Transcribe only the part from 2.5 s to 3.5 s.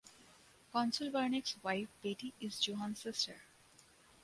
Johann’s sister.